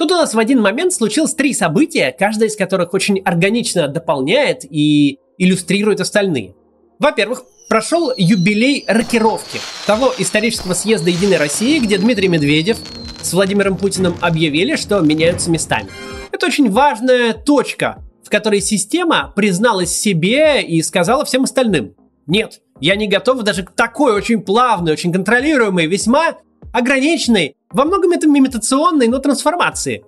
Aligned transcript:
Тут 0.00 0.12
у 0.12 0.14
нас 0.14 0.32
в 0.32 0.38
один 0.38 0.62
момент 0.62 0.94
случилось 0.94 1.34
три 1.34 1.52
события, 1.52 2.10
каждое 2.18 2.48
из 2.48 2.56
которых 2.56 2.94
очень 2.94 3.18
органично 3.18 3.86
дополняет 3.86 4.64
и 4.64 5.18
иллюстрирует 5.36 6.00
остальные. 6.00 6.54
Во-первых, 6.98 7.42
прошел 7.68 8.10
юбилей 8.16 8.86
рокировки 8.88 9.60
того 9.86 10.14
исторического 10.16 10.72
съезда 10.72 11.10
Единой 11.10 11.36
России, 11.36 11.80
где 11.80 11.98
Дмитрий 11.98 12.28
Медведев 12.28 12.78
с 13.20 13.34
Владимиром 13.34 13.76
Путиным 13.76 14.16
объявили, 14.22 14.76
что 14.76 15.00
меняются 15.00 15.50
местами. 15.50 15.90
Это 16.32 16.46
очень 16.46 16.70
важная 16.70 17.34
точка, 17.34 17.98
в 18.24 18.30
которой 18.30 18.62
система 18.62 19.34
призналась 19.36 19.92
себе 19.94 20.62
и 20.62 20.80
сказала 20.80 21.26
всем 21.26 21.44
остальным. 21.44 21.94
Нет, 22.26 22.62
я 22.80 22.96
не 22.96 23.06
готов 23.06 23.42
даже 23.42 23.64
к 23.64 23.72
такой 23.72 24.14
очень 24.14 24.40
плавной, 24.40 24.94
очень 24.94 25.12
контролируемой, 25.12 25.88
весьма 25.88 26.38
ограниченной, 26.72 27.56
во 27.72 27.84
многом 27.84 28.12
это 28.12 28.26
имитационной, 28.26 29.08
но 29.08 29.18
трансформации. 29.18 30.04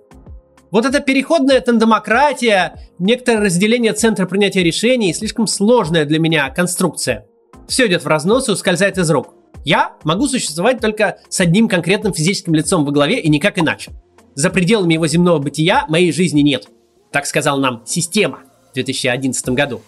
Вот 0.71 0.85
эта 0.85 0.99
переходная 0.99 1.61
тандемократия, 1.61 2.89
некоторое 2.99 3.45
разделение 3.45 3.93
центра 3.93 4.25
принятия 4.25 4.63
решений, 4.63 5.13
слишком 5.13 5.47
сложная 5.47 6.05
для 6.05 6.19
меня 6.19 6.49
конструкция. 6.49 7.27
Все 7.67 7.87
идет 7.87 8.03
в 8.03 8.07
разнос 8.07 8.49
и 8.49 8.51
ускользает 8.51 8.97
из 8.97 9.09
рук. 9.09 9.35
Я 9.63 9.93
могу 10.03 10.27
существовать 10.27 10.81
только 10.81 11.19
с 11.29 11.39
одним 11.39 11.69
конкретным 11.69 12.13
физическим 12.13 12.53
лицом 12.53 12.85
во 12.85 12.91
главе 12.91 13.19
и 13.19 13.29
никак 13.29 13.59
иначе. 13.59 13.91
За 14.35 14.49
пределами 14.49 14.95
его 14.95 15.07
земного 15.07 15.37
бытия 15.37 15.85
моей 15.87 16.11
жизни 16.11 16.41
нет. 16.41 16.67
Так 17.11 17.25
сказал 17.27 17.59
нам 17.59 17.83
система 17.85 18.39
в 18.71 18.73
2011 18.73 19.49
году. 19.49 19.81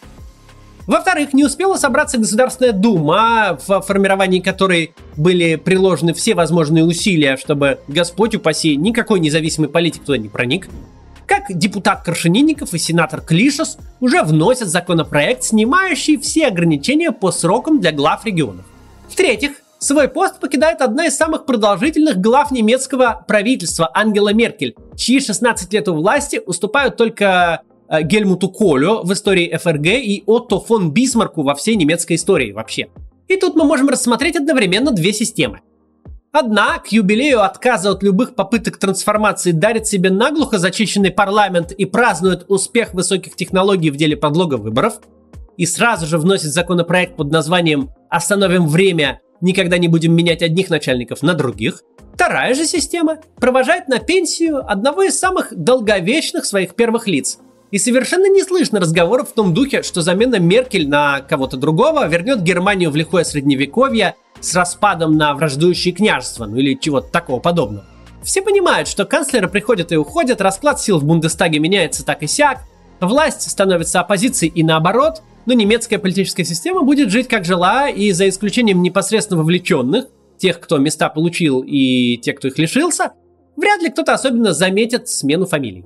Во-вторых, 0.87 1.33
не 1.33 1.43
успела 1.43 1.77
собраться 1.77 2.19
Государственная 2.19 2.71
Дума, 2.71 3.57
в 3.65 3.81
формировании 3.81 4.39
которой 4.39 4.93
были 5.17 5.55
приложены 5.55 6.13
все 6.13 6.35
возможные 6.35 6.83
усилия, 6.83 7.37
чтобы 7.37 7.79
Господь 7.87 8.35
упаси 8.35 8.75
никакой 8.75 9.19
независимый 9.19 9.69
политик 9.69 10.03
туда 10.03 10.17
не 10.17 10.29
проник. 10.29 10.67
Как 11.25 11.45
депутат 11.49 12.03
Крашенинников 12.03 12.75
и 12.75 12.77
сенатор 12.77 13.19
Клишес 13.21 13.77
уже 13.99 14.21
вносят 14.21 14.67
законопроект, 14.67 15.43
снимающий 15.43 16.17
все 16.17 16.47
ограничения 16.47 17.11
по 17.11 17.31
срокам 17.31 17.81
для 17.81 17.91
глав 17.91 18.23
регионов. 18.25 18.65
В-третьих, 19.09 19.53
свой 19.79 20.07
пост 20.07 20.39
покидает 20.39 20.81
одна 20.81 21.07
из 21.07 21.17
самых 21.17 21.45
продолжительных 21.45 22.17
глав 22.17 22.51
немецкого 22.51 23.25
правительства 23.27 23.89
Ангела 23.91 24.33
Меркель, 24.33 24.75
чьи 24.95 25.19
16 25.19 25.73
лет 25.73 25.87
у 25.87 25.95
власти 25.95 26.39
уступают 26.45 26.95
только 26.95 27.63
Гельмуту 27.89 28.49
Колю 28.49 29.03
в 29.03 29.13
истории 29.13 29.55
ФРГ 29.55 29.85
и 29.85 30.23
Отто 30.25 30.59
фон 30.59 30.91
Бисмарку 30.91 31.43
во 31.43 31.55
всей 31.55 31.75
немецкой 31.75 32.13
истории 32.13 32.51
вообще. 32.51 32.87
И 33.27 33.37
тут 33.37 33.55
мы 33.55 33.63
можем 33.63 33.89
рассмотреть 33.89 34.35
одновременно 34.35 34.91
две 34.91 35.13
системы. 35.13 35.61
Одна 36.31 36.79
к 36.79 36.91
юбилею 36.91 37.43
отказа 37.43 37.91
от 37.91 38.03
любых 38.03 38.35
попыток 38.35 38.77
трансформации 38.77 39.51
дарит 39.51 39.87
себе 39.87 40.09
наглухо 40.09 40.57
зачищенный 40.57 41.11
парламент 41.11 41.71
и 41.71 41.85
празднует 41.85 42.45
успех 42.49 42.93
высоких 42.93 43.35
технологий 43.35 43.89
в 43.89 43.95
деле 43.95 44.17
подлога 44.17 44.55
выборов, 44.55 44.99
и 45.55 45.65
сразу 45.65 46.05
же 46.05 46.17
вносит 46.17 46.51
законопроект 46.51 47.15
под 47.15 47.31
названием 47.31 47.89
«Остановим 48.09 48.67
время, 48.67 49.21
никогда 49.39 49.77
не 49.77 49.87
будем 49.87 50.13
менять 50.13 50.43
одних 50.43 50.69
начальников 50.69 51.21
на 51.21 51.33
других», 51.33 51.81
Вторая 52.15 52.53
же 52.53 52.63
система 52.65 53.17
провожает 53.41 53.89
на 53.89 53.99
пенсию 53.99 54.65
одного 54.71 55.03
из 55.03 55.19
самых 55.19 55.53
долговечных 55.53 56.45
своих 56.45 56.73
первых 56.73 57.07
лиц– 57.07 57.39
и 57.71 57.77
совершенно 57.77 58.29
не 58.29 58.43
слышно 58.43 58.79
разговоров 58.79 59.29
в 59.29 59.33
том 59.33 59.53
духе, 59.53 59.83
что 59.83 60.01
замена 60.01 60.39
Меркель 60.39 60.87
на 60.87 61.21
кого-то 61.21 61.57
другого 61.57 62.07
вернет 62.07 62.41
Германию 62.41 62.91
в 62.91 62.95
лихое 62.95 63.25
средневековье 63.25 64.15
с 64.39 64.53
распадом 64.55 65.17
на 65.17 65.33
враждующие 65.33 65.93
княжества, 65.93 66.45
ну 66.45 66.57
или 66.57 66.77
чего-то 66.79 67.09
такого 67.11 67.39
подобного. 67.39 67.85
Все 68.23 68.41
понимают, 68.41 68.87
что 68.87 69.05
канцлеры 69.05 69.47
приходят 69.47 69.91
и 69.91 69.97
уходят, 69.97 70.41
расклад 70.41 70.79
сил 70.79 70.99
в 70.99 71.03
Бундестаге 71.03 71.59
меняется 71.59 72.05
так 72.05 72.23
и 72.23 72.27
сяк, 72.27 72.63
власть 72.99 73.49
становится 73.49 73.99
оппозицией 73.99 74.51
и 74.53 74.63
наоборот, 74.63 75.21
но 75.45 75.53
немецкая 75.53 75.99
политическая 75.99 76.43
система 76.43 76.81
будет 76.81 77.11
жить 77.11 77.27
как 77.27 77.45
жила, 77.45 77.87
и 77.87 78.11
за 78.11 78.27
исключением 78.27 78.81
непосредственно 78.81 79.39
вовлеченных, 79.41 80.05
тех, 80.37 80.59
кто 80.59 80.77
места 80.77 81.09
получил 81.09 81.63
и 81.65 82.17
тех, 82.17 82.37
кто 82.37 82.47
их 82.47 82.57
лишился, 82.57 83.13
вряд 83.55 83.81
ли 83.81 83.89
кто-то 83.89 84.13
особенно 84.13 84.53
заметит 84.53 85.07
смену 85.07 85.45
фамилий. 85.45 85.85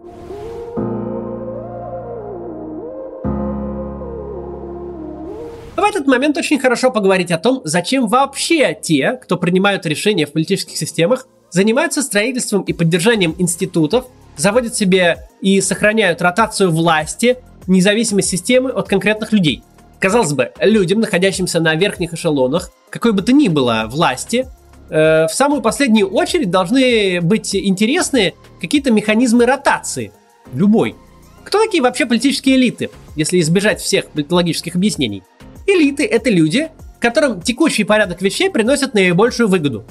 Этот 5.89 6.07
момент 6.07 6.37
очень 6.37 6.59
хорошо 6.59 6.91
поговорить 6.91 7.31
о 7.31 7.37
том, 7.37 7.61
зачем 7.63 8.07
вообще 8.07 8.77
те, 8.79 9.13
кто 9.13 9.37
принимают 9.37 9.85
решения 9.85 10.25
в 10.25 10.31
политических 10.31 10.77
системах, 10.77 11.27
занимаются 11.49 12.01
строительством 12.01 12.61
и 12.61 12.73
поддержанием 12.73 13.35
институтов, 13.37 14.05
заводят 14.37 14.75
себе 14.75 15.27
и 15.41 15.59
сохраняют 15.61 16.21
ротацию 16.21 16.71
власти, 16.71 17.37
независимость 17.67 18.29
системы 18.29 18.71
от 18.71 18.87
конкретных 18.87 19.31
людей. 19.31 19.63
Казалось 19.99 20.33
бы, 20.33 20.51
людям, 20.59 21.01
находящимся 21.01 21.59
на 21.59 21.75
верхних 21.75 22.13
эшелонах, 22.13 22.71
какой 22.89 23.11
бы 23.11 23.21
то 23.21 23.33
ни 23.33 23.47
было 23.49 23.85
власти, 23.87 24.47
э, 24.89 25.27
в 25.27 25.31
самую 25.31 25.61
последнюю 25.61 26.07
очередь 26.09 26.49
должны 26.49 27.19
быть 27.21 27.55
интересны 27.55 28.33
какие-то 28.61 28.91
механизмы 28.91 29.45
ротации. 29.45 30.11
Любой. 30.53 30.95
Кто 31.43 31.63
такие 31.63 31.83
вообще 31.83 32.05
политические 32.05 32.55
элиты, 32.55 32.89
если 33.15 33.39
избежать 33.39 33.81
всех 33.81 34.07
политологических 34.07 34.75
объяснений? 34.75 35.23
Элиты– 35.69 36.03
это 36.05 36.31
люди, 36.31 36.71
которым 36.99 37.41
текущий 37.41 37.83
порядок 37.83 38.21
вещей 38.21 38.49
приносит 38.49 38.93
наибольшую 38.95 39.47
выгоду. 39.47 39.85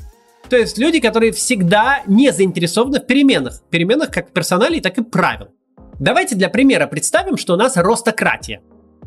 То 0.49 0.57
есть 0.57 0.77
люди, 0.77 0.99
которые 0.99 1.33
всегда 1.33 2.03
не 2.07 2.33
заинтересованы 2.33 3.01
в 3.01 3.07
переменах. 3.07 3.63
Переменах 3.71 4.11
как 4.11 4.33
персоналей, 4.33 4.81
так 4.81 4.99
и 4.99 5.03
правил. 5.03 5.49
Давайте 6.01 6.35
для 6.35 6.49
примера 6.49 6.87
представим, 6.87 7.37
что 7.37 7.55
у 7.55 7.57
нас 7.57 7.77
ростократия. 7.77 8.61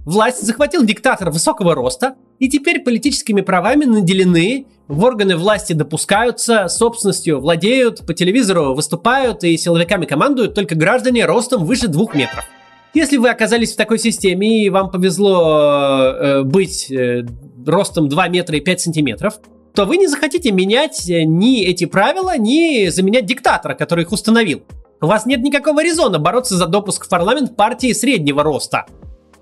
Власть 0.05 0.41
захватил 0.41 0.83
диктатор 0.83 1.29
высокого 1.29 1.75
роста, 1.75 2.15
и 2.39 2.49
теперь 2.49 2.81
политическими 2.81 3.41
правами 3.41 3.85
наделены, 3.85 4.65
в 4.87 5.03
органы 5.03 5.35
власти 5.35 5.73
допускаются, 5.73 6.67
собственностью 6.69 7.39
владеют, 7.39 8.05
по 8.05 8.13
телевизору 8.13 8.73
выступают 8.73 9.43
и 9.43 9.57
силовиками 9.57 10.05
командуют 10.05 10.55
только 10.55 10.75
граждане 10.75 11.25
ростом 11.25 11.65
выше 11.65 11.87
двух 11.87 12.15
метров. 12.15 12.45
Если 12.93 13.17
вы 13.17 13.29
оказались 13.29 13.73
в 13.73 13.77
такой 13.77 13.99
системе 13.99 14.65
и 14.65 14.69
вам 14.69 14.91
повезло 14.91 16.13
э, 16.13 16.43
быть 16.43 16.91
э, 16.91 17.25
ростом 17.65 18.09
2 18.09 18.27
метра 18.27 18.57
и 18.57 18.59
5 18.59 18.81
сантиметров, 18.81 19.35
то 19.73 19.85
вы 19.85 19.95
не 19.95 20.07
захотите 20.07 20.51
менять 20.51 21.09
э, 21.09 21.23
ни 21.23 21.63
эти 21.63 21.85
правила, 21.85 22.37
ни 22.37 22.89
заменять 22.89 23.25
диктатора, 23.25 23.75
который 23.75 24.03
их 24.03 24.11
установил. 24.11 24.63
У 24.99 25.07
вас 25.07 25.25
нет 25.25 25.41
никакого 25.41 25.81
резона 25.81 26.19
бороться 26.19 26.57
за 26.57 26.67
допуск 26.67 27.05
в 27.05 27.09
парламент 27.09 27.55
партии 27.55 27.93
среднего 27.93 28.43
роста. 28.43 28.85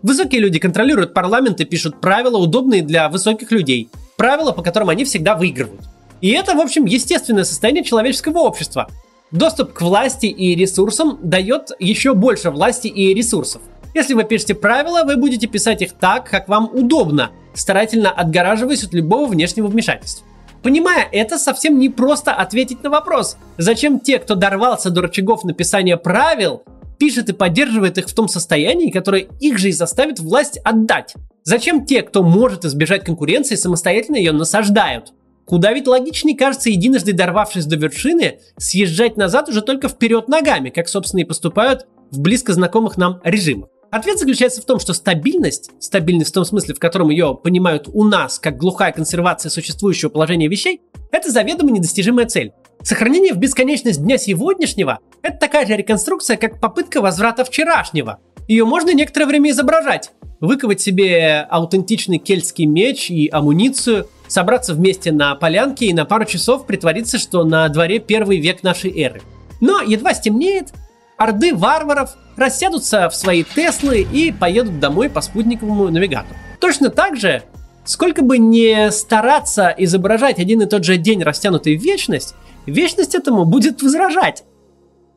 Высокие 0.04 0.42
люди 0.42 0.60
контролируют 0.60 1.16
парламент 1.16 1.60
и 1.60 1.66
пишут 1.66 2.00
правила, 2.00 2.38
удобные 2.38 2.84
для 2.84 3.10
высоких 3.10 3.52
людей. 3.52 3.90
Правила, 4.16 4.52
по 4.52 4.62
которым 4.62 4.90
они 4.90 5.06
всегда 5.06 5.36
выигрывают. 5.36 5.81
И 6.22 6.30
это, 6.30 6.54
в 6.56 6.60
общем, 6.60 6.86
естественное 6.86 7.46
состояние 7.46 7.84
человеческого 7.84 8.40
общества. 8.40 8.90
Доступ 9.31 9.73
к 9.73 9.81
власти 9.81 10.25
и 10.25 10.56
ресурсам 10.56 11.19
дает 11.22 11.72
еще 11.79 12.16
больше 12.16 12.50
власти 12.50 12.88
и 12.88 13.13
ресурсов. 13.13 13.62
Если 13.94 14.16
вы 14.16 14.23
пишете 14.23 14.56
правила, 14.56 15.03
вы 15.03 15.17
будете 15.17 15.45
писать 15.47 15.81
их 15.81 15.94
так, 15.94 16.29
как 16.29 16.47
вам 16.47 16.69
удобно, 16.73 17.31
старательно 17.53 18.09
отгораживаясь 18.09 18.84
от 18.84 18.94
любого 18.94 19.28
внешнего 19.28 19.68
вмешательства. 19.68 20.25
Понимая 20.63 21.07
это, 21.12 21.38
совсем 21.38 21.79
не 21.79 21.89
просто 21.89 22.34
ответить 22.34 22.84
на 22.84 22.89
вопрос, 22.89 23.38
зачем 23.57 24.00
те, 24.00 24.19
кто 24.19 24.35
дорвался 24.35 24.89
до 24.89 25.03
рычагов 25.03 25.44
написания 25.44 25.95
правил, 25.95 26.63
пишет 26.97 27.29
и 27.29 27.34
поддерживает 27.34 27.97
их 27.97 28.07
в 28.07 28.13
том 28.13 28.28
состоянии, 28.28 28.91
которое 28.91 29.28
их 29.39 29.57
же 29.57 29.69
и 29.69 29.73
заставит 29.73 30.19
власть 30.19 30.57
отдать. 30.63 31.13
Зачем 31.44 31.85
те, 31.85 32.01
кто 32.01 32.23
может 32.23 32.66
избежать 32.66 33.06
конкуренции, 33.06 33.56
самостоятельно 33.56 34.18
ее 34.18 34.34
насаждают? 34.34 35.13
Куда 35.50 35.74
ведь 35.74 35.88
логичнее 35.88 36.38
кажется, 36.38 36.70
единожды 36.70 37.12
дорвавшись 37.12 37.66
до 37.66 37.76
вершины, 37.76 38.38
съезжать 38.58 39.18
назад 39.18 39.50
уже 39.50 39.64
только 39.64 39.90
вперед 39.90 40.28
ногами, 40.28 40.70
как, 40.70 40.88
собственно, 40.88 41.22
и 41.22 41.24
поступают 41.24 41.88
в 42.12 42.19
близко 42.19 42.54
знакомых 42.54 42.98
нам 42.98 43.19
режимах. 43.24 43.69
Ответ 43.90 44.19
заключается 44.19 44.62
в 44.62 44.66
том, 44.66 44.80
что 44.80 44.94
стабильность, 44.94 45.72
стабильность 45.80 46.30
в 46.30 46.34
том 46.36 46.46
смысле, 46.46 46.75
в 46.75 46.80
котором 46.80 47.10
ее 47.10 47.36
понимают 47.44 47.90
у 47.92 48.04
нас, 48.04 48.38
как 48.38 48.57
глухая 48.57 48.92
консервация 48.92 49.50
существующего 49.50 50.10
положения 50.10 50.48
вещей, 50.48 50.81
это 51.12 51.31
заведомо 51.31 51.72
недостижимая 51.72 52.28
цель. 52.28 52.52
Сохранение 52.84 53.34
в 53.34 53.38
бесконечность 53.38 54.04
дня 54.04 54.19
сегодняшнего– 54.19 55.00
это 55.24 55.38
такая 55.40 55.66
же 55.66 55.75
реконструкция, 55.75 56.38
как 56.38 56.62
попытка 56.62 57.02
возврата 57.02 57.44
вчерашнего. 57.44 58.19
Ее 58.48 58.66
можно 58.66 58.94
некоторое 58.94 59.25
время 59.25 59.50
изображать, 59.50 60.12
выковать 60.40 60.80
себе 60.80 61.48
аутентичный 61.50 62.19
кельтский 62.19 62.66
меч 62.66 63.10
и 63.10 63.30
амуницию– 63.31 64.07
собраться 64.30 64.74
вместе 64.74 65.12
на 65.12 65.36
полянке 65.36 65.88
и 65.88 65.94
на 65.94 66.06
пару 66.06 66.24
часов 66.24 66.66
притвориться, 66.66 67.18
что 67.18 67.44
на 67.44 67.68
дворе 67.68 68.00
первый 68.00 68.40
век 68.40 68.64
нашей 68.64 68.98
эры. 68.98 69.22
Но 69.60 69.81
едва 69.81 70.14
стемнеет, 70.14 70.70
орды 71.18 71.54
варваров 71.54 72.16
рассядутся 72.38 73.10
в 73.10 73.16
свои 73.16 73.44
Теслы 73.44 74.02
и 74.02 74.31
поедут 74.31 74.80
домой 74.80 75.10
по 75.10 75.20
спутниковому 75.20 75.90
навигатору. 75.90 76.36
Точно 76.62 76.90
так 76.90 77.18
же, 77.18 77.44
сколько 77.84 78.22
бы 78.22 78.38
не 78.38 78.92
стараться 78.92 79.74
изображать 79.78 80.40
один 80.40 80.62
и 80.62 80.66
тот 80.66 80.86
же 80.86 80.98
день, 80.98 81.24
растянутый 81.24 81.78
в 81.78 81.81
вечность, 81.81 82.36
вечность 82.66 83.16
этому 83.16 83.46
будет 83.46 83.81
возражать. 83.81 84.44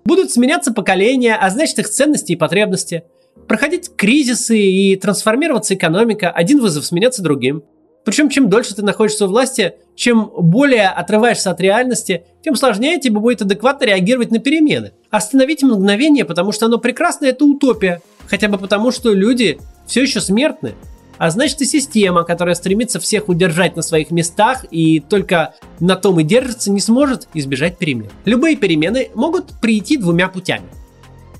Будут 0.04 0.32
сменяться 0.32 0.72
поколения, 0.72 1.36
а 1.36 1.48
значит 1.50 1.78
их 1.78 1.88
ценности 1.88 2.32
и 2.32 2.36
потребности. 2.36 3.04
Проходить 3.46 3.94
кризисы 3.96 4.58
и 4.58 4.96
трансформироваться 4.96 5.74
экономика, 5.74 6.30
один 6.30 6.60
вызов 6.60 6.84
сменяться 6.84 7.22
другим. 7.22 7.62
Причем, 8.04 8.28
чем 8.28 8.48
дольше 8.50 8.74
ты 8.74 8.82
находишься 8.82 9.26
у 9.26 9.28
власти, 9.28 9.74
чем 9.94 10.30
более 10.36 10.88
отрываешься 10.88 11.50
от 11.50 11.60
реальности, 11.60 12.24
тем 12.42 12.56
сложнее 12.56 12.98
тебе 12.98 13.20
будет 13.20 13.42
адекватно 13.42 13.84
реагировать 13.84 14.30
на 14.30 14.40
перемены. 14.40 14.92
Остановить 15.10 15.62
мгновение, 15.62 16.24
потому 16.24 16.52
что 16.52 16.66
оно 16.66 16.78
прекрасно, 16.78 17.26
это 17.26 17.44
утопия. 17.44 18.02
Хотя 18.26 18.48
бы 18.48 18.58
потому, 18.58 18.90
что 18.90 19.12
люди 19.12 19.60
все 19.86 20.02
еще 20.02 20.20
смертны. 20.20 20.74
А 21.18 21.30
значит 21.30 21.60
и 21.60 21.64
система, 21.64 22.24
которая 22.24 22.56
стремится 22.56 22.98
всех 22.98 23.28
удержать 23.28 23.76
на 23.76 23.82
своих 23.82 24.10
местах 24.10 24.64
и 24.72 24.98
только 24.98 25.54
на 25.78 25.94
том 25.94 26.18
и 26.18 26.24
держится, 26.24 26.72
не 26.72 26.80
сможет 26.80 27.28
избежать 27.34 27.78
перемен. 27.78 28.10
Любые 28.24 28.56
перемены 28.56 29.10
могут 29.14 29.60
прийти 29.60 29.96
двумя 29.96 30.28
путями. 30.28 30.64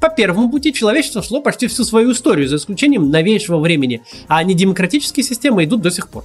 По 0.00 0.09
первому 0.09 0.50
пути 0.50 0.73
человечество 0.73 1.23
шло 1.23 1.41
почти 1.41 1.67
всю 1.67 1.82
свою 1.85 2.12
историю, 2.12 2.49
за 2.49 2.56
исключением 2.56 3.11
новейшего 3.11 3.59
времени, 3.59 4.03
а 4.29 4.44
недемократические 4.44 5.25
системы 5.25 5.64
идут 5.64 5.81
до 5.81 5.91
сих 5.91 6.09
пор. 6.09 6.25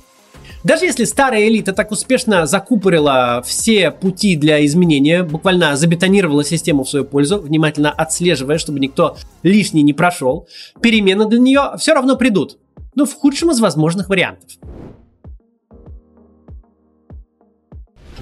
Даже 0.67 0.83
если 0.83 1.05
старая 1.05 1.47
элита 1.47 1.71
так 1.71 1.91
успешно 1.91 2.45
закупорила 2.45 3.41
все 3.41 3.89
пути 3.89 4.35
для 4.35 4.65
изменения, 4.65 5.23
буквально 5.23 5.77
забетонировала 5.77 6.43
систему 6.43 6.83
в 6.83 6.89
свою 6.89 7.05
пользу, 7.05 7.39
внимательно 7.39 7.89
отслеживая, 7.89 8.57
чтобы 8.57 8.81
никто 8.81 9.15
лишний 9.43 9.81
не 9.81 9.93
прошел, 9.93 10.45
перемены 10.81 11.25
для 11.25 11.39
нее 11.39 11.61
все 11.79 11.93
равно 11.93 12.17
придут, 12.17 12.57
но 12.95 13.05
в 13.05 13.13
худшем 13.13 13.51
из 13.51 13.61
возможных 13.61 14.09
вариантов. 14.09 14.57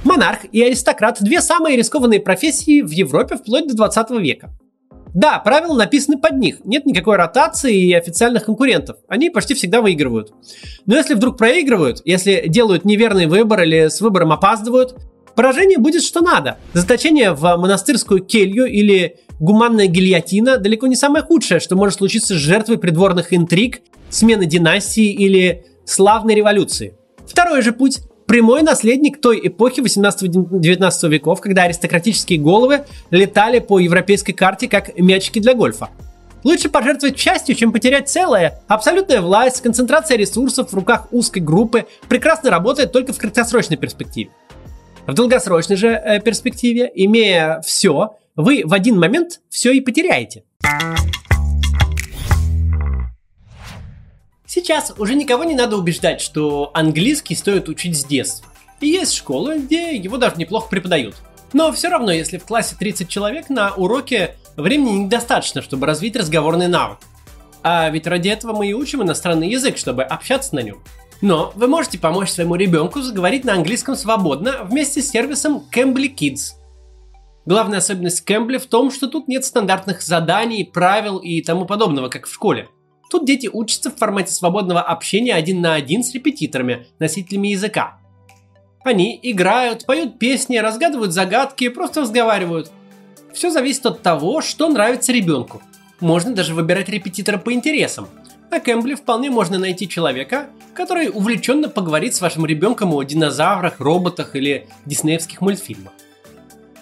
Монарх 0.03 0.45
и 0.51 0.61
аристократ– 0.61 1.17
две 1.21 1.41
самые 1.41 1.75
рискованные 1.75 2.19
профессии 2.19 2.83
в 2.83 2.91
Европе 2.91 3.37
вплоть 3.37 3.67
до 3.67 3.75
20 3.75 4.11
века. 4.21 4.53
Да, 5.15 5.39
правила 5.39 5.73
написаны 5.73 6.17
под 6.19 6.33
них. 6.33 6.57
Нет 6.65 6.85
никакой 6.85 7.15
ротации 7.15 7.73
и 7.73 7.93
официальных 7.93 8.43
конкурентов. 8.45 8.97
Они 9.07 9.29
почти 9.29 9.53
всегда 9.53 9.81
выигрывают. 9.81 10.33
Но 10.85 10.95
если 10.97 11.13
вдруг 11.13 11.37
проигрывают, 11.37 12.01
если 12.03 12.43
делают 12.47 12.83
неверный 12.83 13.25
выбор 13.25 13.61
или 13.61 13.87
с 13.87 14.01
выбором 14.01 14.33
опаздывают, 14.33 14.97
поражение 15.33 15.77
будет 15.77 16.03
что 16.03 16.19
надо. 16.19 16.57
Заточение 16.73 17.31
в 17.31 17.41
монастырскую 17.55 18.25
келью 18.25 18.65
или 18.65 19.19
гуманная 19.39 19.87
гильотина 19.87 20.57
далеко 20.57 20.87
не 20.87 20.97
самое 20.97 21.23
худшее, 21.23 21.61
что 21.61 21.77
может 21.77 21.95
случиться 21.95 22.33
с 22.33 22.37
жертвой 22.37 22.77
придворных 22.77 23.33
интриг, 23.33 23.79
смены 24.09 24.45
династии 24.45 25.13
или 25.13 25.65
славной 25.85 26.35
революции. 26.35 26.97
Второй 27.25 27.61
же 27.61 27.71
путь 27.71 28.01
прямой 28.25 28.61
наследник 28.61 29.21
той 29.21 29.39
эпохи 29.43 29.81
18-19 29.81 31.09
веков, 31.09 31.41
когда 31.41 31.63
аристократические 31.63 32.39
головы 32.39 32.85
летали 33.11 33.59
по 33.59 33.79
европейской 33.79 34.33
карте 34.33 34.67
как 34.67 34.97
мячики 34.97 35.39
для 35.39 35.53
гольфа. 35.53 35.89
Лучше 36.43 36.69
пожертвовать 36.69 37.15
частью, 37.15 37.55
чем 37.55 37.71
потерять 37.71 38.07
целое. 38.07 38.61
Абсолютная 38.67 39.21
власть, 39.21 39.61
концентрация 39.61 40.15
ресурсов 40.15 40.71
в 40.71 40.75
руках 40.75 41.07
узкой 41.11 41.39
группы 41.39 41.87
прекрасно 42.07 42.51
работает 42.51 42.91
только 42.91 43.13
в 43.13 43.17
краткосрочной 43.17 43.77
перспективе. 43.77 44.29
В 45.07 45.13
долгосрочной 45.13 45.75
же 45.75 45.87
э, 45.87 46.19
перспективе, 46.21 46.91
имея 46.93 47.61
все, 47.65 48.17
вы 48.35 48.61
в 48.63 48.73
один 48.73 48.99
момент 48.99 49.41
все 49.49 49.71
и 49.71 49.81
потеряете. 49.81 50.43
Сейчас 54.55 54.93
уже 54.97 55.15
никого 55.15 55.43
не 55.43 55.53
надо 55.53 55.75
убеждать, 55.75 56.21
что 56.21 56.71
английский 56.73 57.35
стоит 57.35 57.67
учить 57.67 57.99
с 57.99 58.05
детства. 58.05 58.47
И 58.79 58.87
есть 58.87 59.13
школы, 59.13 59.59
где 59.59 59.97
его 59.97 60.15
даже 60.15 60.37
неплохо 60.37 60.69
преподают. 60.69 61.17
Но 61.51 61.73
все 61.73 61.89
равно, 61.89 62.09
если 62.13 62.37
в 62.37 62.45
классе 62.45 62.77
30 62.79 63.09
человек, 63.09 63.49
на 63.49 63.73
уроке 63.75 64.37
времени 64.55 64.91
недостаточно, 64.91 65.61
чтобы 65.61 65.85
развить 65.85 66.15
разговорный 66.15 66.69
навык. 66.69 66.99
А 67.63 67.89
ведь 67.89 68.07
ради 68.07 68.29
этого 68.29 68.53
мы 68.53 68.69
и 68.69 68.73
учим 68.73 69.03
иностранный 69.03 69.49
язык, 69.49 69.77
чтобы 69.77 70.03
общаться 70.03 70.55
на 70.55 70.61
нем. 70.61 70.81
Но 71.19 71.51
вы 71.55 71.67
можете 71.67 71.99
помочь 71.99 72.29
своему 72.29 72.55
ребенку 72.55 73.01
заговорить 73.01 73.43
на 73.43 73.55
английском 73.55 73.97
свободно 73.97 74.63
вместе 74.63 75.01
с 75.01 75.09
сервисом 75.09 75.65
Cambly 75.69 76.15
Kids. 76.15 76.53
Главная 77.45 77.79
особенность 77.79 78.25
Cambly 78.25 78.59
в 78.59 78.67
том, 78.67 78.89
что 78.89 79.07
тут 79.07 79.27
нет 79.27 79.43
стандартных 79.43 80.01
заданий, 80.01 80.63
правил 80.63 81.17
и 81.17 81.41
тому 81.41 81.65
подобного, 81.65 82.07
как 82.07 82.25
в 82.25 82.33
школе. 82.33 82.69
Тут 83.09 83.25
дети 83.25 83.49
учатся 83.51 83.91
в 83.91 83.95
формате 83.95 84.31
свободного 84.31 84.81
общения 84.81 85.33
один 85.33 85.61
на 85.61 85.75
один 85.75 86.03
с 86.03 86.13
репетиторами, 86.13 86.87
носителями 86.99 87.49
языка. 87.49 87.99
Они 88.83 89.19
играют, 89.21 89.85
поют 89.85 90.19
песни, 90.19 90.57
разгадывают 90.57 91.11
загадки, 91.11 91.69
просто 91.69 92.01
разговаривают. 92.01 92.71
Все 93.33 93.49
зависит 93.49 93.85
от 93.85 94.01
того, 94.01 94.41
что 94.41 94.69
нравится 94.69 95.11
ребенку. 95.11 95.61
Можно 95.99 96.33
даже 96.33 96.53
выбирать 96.53 96.89
репетитора 96.89 97.37
по 97.37 97.53
интересам. 97.53 98.07
На 98.51 98.59
Кэмбле 98.59 98.95
вполне 98.95 99.29
можно 99.29 99.57
найти 99.57 99.89
человека, 99.89 100.49
который 100.73 101.09
увлеченно 101.09 101.67
поговорит 101.67 102.15
с 102.15 102.21
вашим 102.21 102.45
ребенком 102.45 102.93
о 102.93 103.03
динозаврах, 103.03 103.79
роботах 103.79 104.35
или 104.35 104.67
диснеевских 104.85 105.41
мультфильмах. 105.41 105.93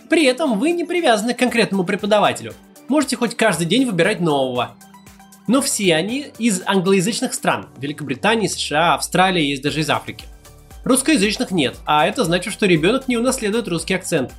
При 0.09 0.25
этом 0.25 0.59
вы 0.59 0.71
не 0.71 0.83
привязаны 0.83 1.33
к 1.33 1.39
конкретному 1.39 1.85
преподавателю. 1.85 2.53
Можете 2.87 3.15
хоть 3.15 3.35
каждый 3.35 3.65
день 3.65 3.85
выбирать 3.85 4.19
нового, 4.19 4.75
но 5.47 5.61
все 5.61 5.95
они 5.95 6.31
из 6.37 6.61
англоязычных 6.65 7.33
стран. 7.33 7.67
Великобритании, 7.77 8.47
США, 8.47 8.95
Австралии, 8.95 9.43
есть 9.43 9.61
даже 9.61 9.81
из 9.81 9.89
Африки. 9.89 10.25
Русскоязычных 10.83 11.51
нет, 11.51 11.77
а 11.85 12.05
это 12.05 12.23
значит, 12.25 12.53
что 12.53 12.65
ребенок 12.65 13.07
не 13.07 13.17
унаследует 13.17 13.67
русский 13.67 13.93
акцент. 13.93 14.33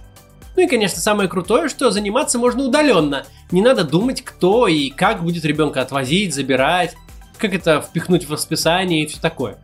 Ну 0.56 0.62
и, 0.62 0.69
конечно, 0.69 1.01
самое 1.01 1.29
крутое, 1.29 1.69
что 1.69 1.91
заниматься 1.91 2.39
можно 2.39 2.65
удаленно. 2.65 3.27
Не 3.51 3.62
надо 3.62 3.83
думать, 3.83 4.23
кто 4.23 4.69
и 4.69 4.91
как 4.91 5.23
будет 5.23 5.45
ребенка 5.45 5.81
отвозить, 5.81 6.35
забирать, 6.35 6.95
как 7.39 7.55
это 7.55 7.81
впихнуть 7.81 8.29
в 8.29 8.33
расписание 8.33 9.03
и 9.03 9.06
все 9.06 9.21
такое. 9.21 9.59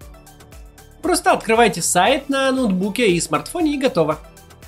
Просто 1.03 1.33
открывайте 1.33 1.81
сайт 1.81 2.29
на 2.29 2.51
ноутбуке 2.51 3.11
и 3.13 3.21
смартфоне 3.21 3.75
и 3.75 3.79
готово. 3.79 4.19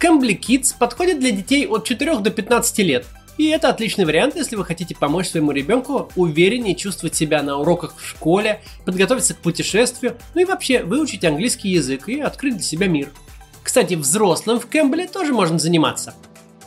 Cambly 0.00 0.38
Kids 0.38 0.74
подходит 0.78 1.18
для 1.18 1.30
детей 1.30 1.66
от 1.66 1.84
4 1.84 2.18
до 2.18 2.30
15 2.30 2.78
лет– 2.78 3.06
и 3.38 3.48
это 3.48 3.68
отличный 3.68 4.04
вариант, 4.04 4.36
если 4.36 4.56
вы 4.56 4.64
хотите 4.64 4.94
помочь 4.94 5.28
своему 5.28 5.52
ребенку 5.52 6.10
увереннее 6.16 6.74
чувствовать 6.74 7.14
себя 7.14 7.42
на 7.42 7.58
уроках 7.58 7.94
в 7.96 8.06
школе, 8.06 8.60
подготовиться 8.84 9.34
к 9.34 9.38
путешествию, 9.38 10.18
ну 10.34 10.42
и 10.42 10.44
вообще 10.44 10.82
выучить 10.82 11.24
английский 11.24 11.70
язык 11.70 12.08
и 12.08 12.20
открыть 12.20 12.54
для 12.54 12.62
себя 12.62 12.88
мир. 12.88 13.08
Кстати, 13.62 13.94
взрослым 13.94 14.60
в 14.60 14.66
Кэмбле 14.66 15.06
тоже 15.06 15.32
можно 15.32 15.58
заниматься. 15.58 16.14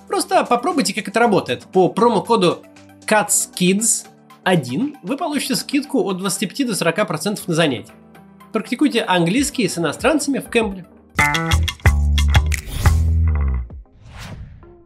Просто 0.08 0.44
попробуйте, 0.44 0.94
как 0.94 1.08
это 1.08 1.20
работает. 1.20 1.64
По 1.66 1.90
промокоду 1.90 2.64
CATSKIDS1 3.06 4.96
вы 5.04 5.18
получите 5.18 5.56
скидку 5.56 6.04
от 6.10 6.18
25 6.18 6.68
до 6.68 6.74
40% 6.74 7.40
на 7.48 7.54
занятия. 7.54 7.94
Практикуйте 8.52 9.02
английский 9.02 9.68
с 9.68 9.78
иностранцами 9.78 10.40
в 10.40 10.50
Кэмбле. 10.50 10.86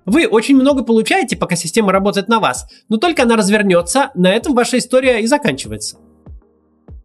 Вы 0.10 0.26
очень 0.26 0.56
много 0.56 0.84
получаете, 0.84 1.38
пока 1.38 1.56
система 1.56 1.92
работает 1.92 2.30
на 2.30 2.40
вас, 2.40 2.66
но 2.90 2.98
только 2.98 3.24
она 3.24 3.36
развернется, 3.36 4.10
на 4.16 4.34
этом 4.34 4.56
ваша 4.56 4.80
история 4.80 5.20
и 5.20 5.28
заканчивается. 5.28 5.98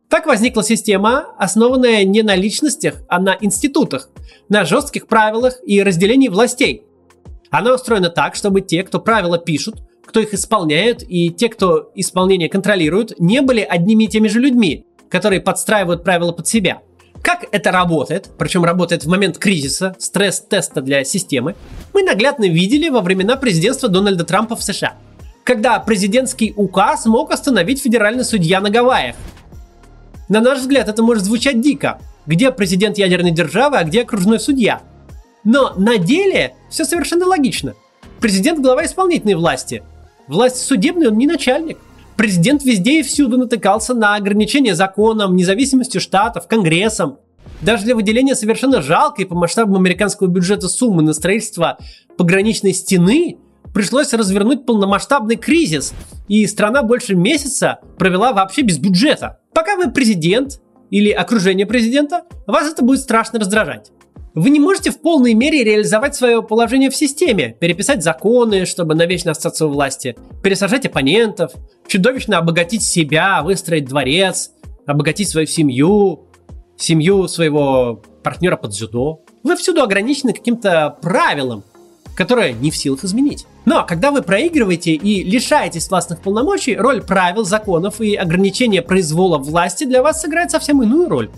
Так 0.08 0.25
возникла 0.25 0.64
система, 0.64 1.26
основанная 1.37 2.04
не 2.04 2.23
на 2.23 2.34
личностях, 2.34 3.02
а 3.08 3.20
на 3.20 3.37
институтах, 3.38 4.08
на 4.49 4.64
жестких 4.64 5.06
правилах 5.06 5.58
и 5.66 5.82
разделении 5.82 6.28
властей. 6.28 6.84
Она 7.50 7.75
устроена 7.75 8.08
так, 8.08 8.37
чтобы 8.37 8.62
те, 8.62 8.82
кто 8.82 9.00
правила 9.00 9.37
пишут, 9.37 9.82
кто 10.06 10.20
их 10.20 10.32
исполняют 10.32 11.02
и 11.06 11.28
те, 11.28 11.50
кто 11.50 11.90
исполнение 11.94 12.49
контролируют, 12.49 13.20
не 13.20 13.42
были 13.42 13.61
одними 13.61 14.04
и 14.04 14.08
теми 14.08 14.28
же 14.28 14.40
людьми, 14.40 14.87
которые 15.11 15.42
подстраивают 15.42 16.04
правила 16.04 16.32
под 16.32 16.49
себя– 16.49 16.80
как 17.23 17.47
это 17.52 17.71
работает, 17.71 18.30
причем 18.38 18.64
работает 18.64 19.04
в 19.04 19.09
момент 19.09 19.38
кризиса, 19.38 19.94
стресс-теста 19.99 20.83
для 20.83 21.04
системы, 21.04 21.54
мы 21.92 22.02
наглядно 22.02 22.44
видели 22.44 22.88
во 22.88 23.00
времена 23.00 23.37
президентства 23.37 23.88
Дональда 23.88 24.25
Трампа 24.25 24.56
в 24.56 24.62
США, 24.62 24.94
когда 25.42 25.78
президентский 25.78 26.52
указ 26.56 27.06
мог 27.06 27.30
остановить 27.30 27.80
федеральный 27.80 28.25
судья 28.25 28.61
на 28.61 28.71
Гавайях. 28.71 29.16
На 30.28 30.40
наш 30.40 30.61
взгляд, 30.61 30.88
это 30.88 31.02
может 31.02 31.25
звучать 31.25 31.61
дико. 31.61 32.00
Где 32.26 32.50
президент 32.50 32.99
ядерной 32.99 33.30
державы, 33.30 33.78
а 33.78 33.85
где 33.85 34.02
окружной 34.02 34.40
судья? 34.40 34.80
Но 35.44 35.75
на 35.76 35.99
деле 35.99 36.54
все 36.71 36.85
совершенно 36.85 37.26
логично. 37.26 37.75
Президент– 38.21 38.61
глава 38.61 38.87
исполнительной 38.87 39.35
власти. 39.35 39.83
Власть 40.26 40.56
судебная, 40.56 41.09
он 41.09 41.18
не 41.18 41.26
начальник– 41.26 41.78
Президент 42.16 42.64
везде 42.64 43.00
и 43.00 43.02
всюду 43.02 43.37
натыкался 43.37 43.94
на 43.94 44.14
ограничения 44.14 44.75
законом, 44.75 45.35
независимостью 45.35 46.00
штатов, 46.00 46.47
конгрессом. 46.47 47.18
Даже 47.61 47.85
для 47.85 47.94
выделения 47.94 48.35
совершенно 48.35 48.83
жалкой 48.83 49.26
по 49.26 49.35
масштабам 49.35 49.76
американского 49.76 50.28
бюджета 50.28 50.68
суммы 50.68 51.02
на 51.02 51.12
строительство 51.12 51.78
пограничной 52.16 52.73
стены 52.73 53.38
пришлось 53.73 54.12
развернуть 54.12 54.66
полномасштабный 54.66 55.37
кризис, 55.37 55.92
и 56.28 56.47
страна 56.47 56.83
больше 56.83 57.14
месяца 57.14 57.80
провела 57.99 58.33
вообще 58.33 58.62
без 58.62 58.78
бюджета. 58.78 59.40
Пока 59.52 59.76
вы 59.76 59.90
президент 59.90 60.61
или 60.90 61.11
окружение 61.11 61.66
президента, 61.66 62.23
вас 62.47 62.71
это 62.71 62.85
будет 62.85 63.00
страшно 63.00 63.40
раздражать. 63.40 63.90
Вы 64.34 64.50
не 64.50 64.58
можете 64.58 64.90
в 64.90 65.00
полной 65.00 65.32
мере 65.32 65.62
реализовать 65.62 66.16
свое 66.16 66.42
положение 66.42 66.90
в 66.90 66.96
системе, 66.96 67.56
переписать 67.60 68.02
законы, 68.02 68.66
чтобы 68.66 68.96
навечно 68.96 69.30
остаться 69.30 69.66
у 69.66 69.70
власти, 69.70 70.16
пересажать 70.42 70.84
оппонентов, 70.86 71.52
чудовищно 71.86 72.38
обогатить 72.38 72.82
себя, 72.82 73.42
выстроить 73.44 73.84
дворец, 73.84 74.50
обогатить 74.86 75.28
свою 75.28 75.46
семью, 75.46 76.24
семью 76.76 77.28
своего 77.28 78.02
партнера 78.24 78.56
под 78.56 78.72
дзюдо. 78.72 79.20
Вы 79.44 79.54
всюду 79.54 79.84
ограничены 79.84 80.32
каким-то 80.32 80.98
правилом, 81.00 81.62
которое 82.16 82.52
не 82.52 82.72
в 82.72 82.76
силах 82.76 83.04
изменить. 83.04 83.46
Но 83.66 83.86
когда 83.86 84.10
вы 84.10 84.22
проигрываете 84.22 84.94
и 84.94 85.22
лишаетесь 85.22 85.88
властных 85.88 86.20
полномочий, 86.20 86.74
роль 86.74 87.02
правил, 87.02 87.44
законов 87.44 88.00
и 88.00 88.16
ограничения 88.16 88.82
произвола 88.82 89.38
власти 89.38 89.84
для 89.84 90.02
вас 90.02 90.22
сыграет 90.22 90.50
совсем 90.50 90.82
иную 90.82 91.08
роль. 91.08 91.30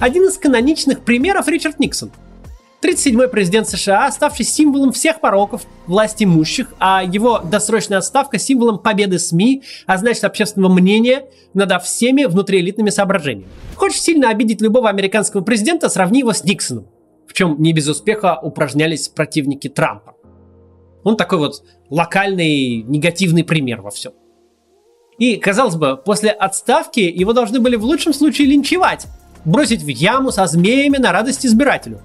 Один 0.00 0.28
из 0.28 0.38
каноничных 0.38 1.00
примеров 1.00 1.48
Ричард 1.48 1.80
Никсон. 1.80 2.12
37-й 2.82 3.28
президент 3.28 3.68
США, 3.68 4.08
ставший 4.12 4.44
символом 4.44 4.92
всех 4.92 5.20
пороков 5.20 5.62
власти 5.88 6.22
имущих, 6.22 6.72
а 6.78 7.02
его 7.02 7.40
досрочная 7.40 7.98
отставка 7.98 8.38
символом 8.38 8.78
победы 8.78 9.18
СМИ, 9.18 9.64
а 9.86 9.98
значит 9.98 10.22
общественного 10.22 10.72
мнения 10.72 11.24
над 11.52 11.82
всеми 11.82 12.26
внутриэлитными 12.26 12.90
соображениями. 12.90 13.50
Хочешь 13.74 14.00
сильно 14.00 14.30
обидеть 14.30 14.60
любого 14.60 14.88
американского 14.88 15.40
президента, 15.40 15.88
сравни 15.88 16.20
его 16.20 16.32
с 16.32 16.44
Никсоном, 16.44 16.86
в 17.26 17.32
чем 17.32 17.60
не 17.60 17.72
без 17.72 17.88
успеха 17.88 18.38
упражнялись 18.40 19.08
противники 19.08 19.68
Трампа. 19.68 20.14
Он 21.02 21.16
такой 21.16 21.38
вот 21.38 21.64
локальный 21.90 22.82
негативный 22.82 23.42
пример 23.42 23.80
во 23.80 23.90
всем. 23.90 24.12
И, 25.18 25.34
казалось 25.34 25.74
бы, 25.74 25.96
после 25.96 26.30
отставки 26.30 27.00
его 27.00 27.32
должны 27.32 27.58
были 27.58 27.74
в 27.74 27.84
лучшем 27.84 28.12
случае 28.12 28.46
линчевать, 28.46 29.08
бросить 29.44 29.82
в 29.82 29.88
яму 29.88 30.30
со 30.30 30.46
змеями 30.46 30.96
на 30.98 31.12
радость 31.12 31.46
избирателю. 31.46 32.00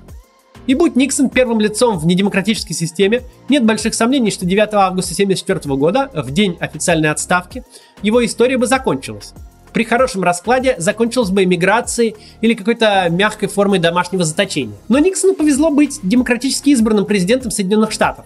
И 0.65 0.75
будь 0.75 0.95
Никсон 0.95 1.29
первым 1.29 1.59
лицом 1.59 1.99
в 1.99 2.05
недемократической 2.05 2.73
системе, 2.73 3.23
нет 3.49 3.65
больших 3.65 3.93
сомнений, 3.93 4.31
что 4.31 4.45
9 4.45 4.73
августа 4.73 5.13
1974 5.13 5.75
года, 5.75 6.09
в 6.13 6.31
день 6.31 6.57
официальной 6.59 7.09
отставки, 7.09 7.63
его 8.01 8.23
история 8.25 8.57
бы 8.57 8.65
закончилась. 8.65 9.33
При 9.73 9.83
хорошем 9.83 10.23
раскладе 10.23 10.75
закончилась 10.77 11.31
бы 11.31 11.43
эмиграцией 11.43 12.15
или 12.41 12.53
какой-то 12.53 13.07
мягкой 13.09 13.49
формой 13.49 13.79
домашнего 13.79 14.23
заточения. 14.23 14.75
Но 14.87 14.99
Никсону 14.99 15.33
повезло 15.33 15.71
быть 15.71 15.99
демократически 16.03 16.69
избранным 16.69 17.05
президентом 17.05 17.51
Соединенных 17.51 17.91
Штатов. 17.91 18.25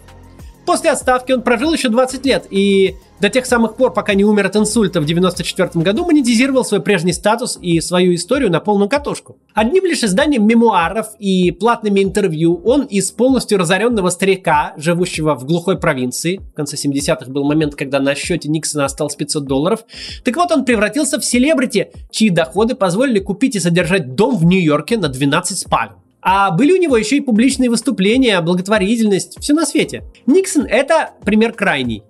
После 0.66 0.90
отставки 0.90 1.32
он 1.32 1.40
прожил 1.40 1.72
еще 1.72 1.88
20 1.88 2.26
лет 2.26 2.46
и 2.50 2.96
до 3.20 3.28
тех 3.30 3.46
самых 3.46 3.76
пор, 3.76 3.92
пока 3.92 4.14
не 4.14 4.24
умер 4.24 4.46
от 4.46 4.56
инсульта 4.56 5.00
в 5.00 5.04
94 5.04 5.70
году, 5.74 6.04
монетизировал 6.04 6.64
свой 6.64 6.80
прежний 6.80 7.12
статус 7.12 7.58
и 7.60 7.80
свою 7.80 8.14
историю 8.14 8.50
на 8.50 8.60
полную 8.60 8.88
катушку. 8.88 9.38
Одним 9.54 9.84
лишь 9.84 10.04
изданием 10.04 10.46
мемуаров 10.46 11.08
и 11.18 11.50
платными 11.50 12.02
интервью 12.02 12.60
он 12.64 12.82
из 12.82 13.10
полностью 13.10 13.58
разоренного 13.58 14.10
старика, 14.10 14.74
живущего 14.76 15.34
в 15.34 15.44
глухой 15.44 15.78
провинции, 15.78 16.38
в 16.52 16.54
конце 16.54 16.76
70-х 16.76 17.30
был 17.30 17.44
момент, 17.44 17.74
когда 17.74 18.00
на 18.00 18.14
счете 18.14 18.48
Никсона 18.48 18.84
осталось 18.84 19.16
500 19.16 19.44
долларов, 19.44 19.84
так 20.24 20.36
вот 20.36 20.50
он 20.52 20.64
превратился 20.64 21.18
в 21.18 21.24
селебрити, 21.24 21.90
чьи 22.10 22.30
доходы 22.30 22.74
позволили 22.74 23.18
купить 23.18 23.56
и 23.56 23.60
содержать 23.60 24.14
дом 24.14 24.36
в 24.36 24.44
Нью-Йорке 24.44 24.96
на 24.96 25.08
12 25.08 25.58
спален. 25.58 25.92
А 26.20 26.50
были 26.50 26.72
у 26.72 26.76
него 26.76 26.96
еще 26.96 27.16
и 27.16 27.20
публичные 27.20 27.70
выступления, 27.70 28.40
благотворительность, 28.40 29.40
все 29.40 29.54
на 29.54 29.64
свете. 29.64 30.04
Никсон 30.26 30.66
это 30.66 31.10
пример 31.24 31.52
крайний. 31.52 32.02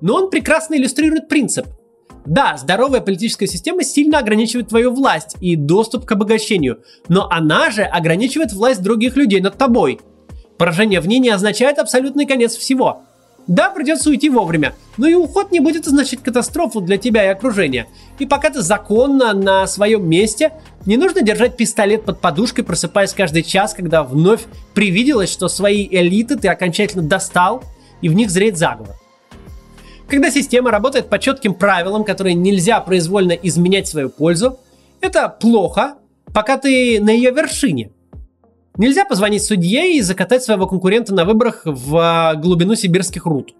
Но 0.00 0.14
он 0.14 0.30
прекрасно 0.30 0.74
иллюстрирует 0.74 1.28
принцип. 1.28 1.66
Да, 2.26 2.56
здоровая 2.56 3.00
политическая 3.00 3.46
система 3.46 3.82
сильно 3.82 4.18
ограничивает 4.18 4.68
твою 4.68 4.92
власть 4.92 5.36
и 5.40 5.56
доступ 5.56 6.04
к 6.04 6.12
обогащению, 6.12 6.82
но 7.08 7.26
она 7.30 7.70
же 7.70 7.82
ограничивает 7.82 8.52
власть 8.52 8.82
других 8.82 9.16
людей 9.16 9.40
над 9.40 9.56
тобой. 9.56 10.00
Поражение 10.58 11.00
в 11.00 11.08
ней 11.08 11.18
не 11.18 11.30
означает 11.30 11.78
абсолютный 11.78 12.26
конец 12.26 12.54
всего. 12.54 13.02
Да, 13.46 13.70
придется 13.70 14.10
уйти 14.10 14.28
вовремя, 14.28 14.74
но 14.96 15.08
и 15.08 15.14
уход 15.14 15.50
не 15.50 15.60
будет 15.60 15.86
означать 15.86 16.22
катастрофу 16.22 16.80
для 16.80 16.98
тебя 16.98 17.24
и 17.24 17.28
окружения. 17.28 17.88
И 18.18 18.26
пока 18.26 18.50
ты 18.50 18.60
законно 18.60 19.32
на 19.32 19.66
своем 19.66 20.08
месте, 20.08 20.52
не 20.86 20.96
нужно 20.98 21.22
держать 21.22 21.56
пистолет 21.56 22.04
под 22.04 22.20
подушкой, 22.20 22.64
просыпаясь 22.64 23.14
каждый 23.14 23.42
час, 23.42 23.72
когда 23.72 24.04
вновь 24.04 24.42
привиделось, 24.74 25.32
что 25.32 25.48
свои 25.48 25.88
элиты 25.90 26.36
ты 26.36 26.48
окончательно 26.48 27.02
достал, 27.02 27.64
и 28.02 28.08
в 28.08 28.12
них 28.12 28.30
зреет 28.30 28.56
заговор. 28.58 28.99
Когда 30.10 30.28
система 30.28 30.72
работает 30.72 31.08
по 31.08 31.20
четким 31.20 31.54
правилам, 31.54 32.02
которые 32.02 32.34
нельзя 32.34 32.80
произвольно 32.80 33.30
изменять 33.30 33.86
в 33.86 33.90
свою 33.90 34.10
пользу, 34.10 34.58
это 35.00 35.28
плохо, 35.28 35.94
пока 36.34 36.58
ты 36.58 37.00
на 37.00 37.10
ее 37.10 37.30
вершине. 37.30 37.92
Нельзя 38.76 39.04
позвонить 39.04 39.44
судье 39.44 39.96
и 39.96 40.00
закатать 40.00 40.42
своего 40.42 40.66
конкурента 40.66 41.14
на 41.14 41.24
выборах 41.24 41.62
в 41.64 41.96
а, 41.96 42.34
глубину 42.34 42.74
сибирских 42.74 43.24
руд. 43.24 43.54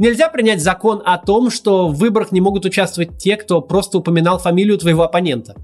Нельзя 0.00 0.28
принять 0.28 0.60
закон 0.60 1.00
о 1.04 1.16
том, 1.16 1.48
что 1.48 1.86
в 1.86 1.94
выборах 1.94 2.32
не 2.32 2.40
могут 2.40 2.64
участвовать 2.64 3.16
те, 3.16 3.36
кто 3.36 3.60
просто 3.60 3.98
упоминал 3.98 4.40
фамилию 4.40 4.78
твоего 4.78 5.04
оппонента. 5.04 5.54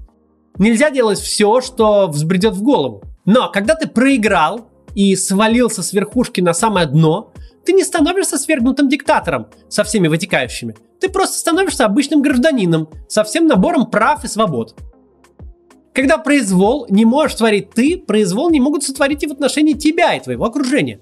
Нельзя 0.57 0.91
делать 0.91 1.19
все, 1.19 1.59
что 1.59 2.07
взбредет 2.07 2.53
в 2.53 2.63
голову. 2.63 3.03
Но 3.25 3.51
когда 3.51 3.75
ты 3.75 3.85
проиграл 3.85 4.69
и 4.93 5.13
свалился 5.17 5.83
с 5.83 5.91
верхушки 5.91 6.39
на 6.39 6.53
самое 6.53 6.87
дно, 6.87 7.33
ты 7.65 7.73
не 7.73 7.83
становишься 7.83 8.37
свергнутым 8.37 8.87
диктатором 8.87 9.47
со 9.69 9.83
всеми 9.83 10.07
вытекающими. 10.07 10.75
Ты 10.99 11.09
просто 11.09 11.37
становишься 11.37 11.85
обычным 11.85 12.21
гражданином 12.21 12.89
со 13.07 13.23
всем 13.23 13.47
набором 13.47 13.89
прав 13.89 14.23
и 14.23 14.27
свобод. 14.27 14.75
Когда 15.93 16.17
произвол 16.17 16.87
не 16.89 17.05
можешь 17.05 17.37
творить 17.37 17.69
ты, 17.71 17.97
произвол 17.97 18.49
не 18.49 18.59
могут 18.59 18.83
сотворить 18.83 19.23
и 19.23 19.27
в 19.27 19.31
отношении 19.31 19.73
тебя 19.73 20.13
и 20.13 20.19
твоего 20.19 20.45
окружения. 20.45 20.99